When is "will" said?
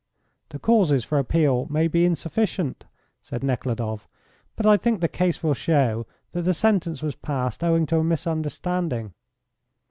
5.43-5.53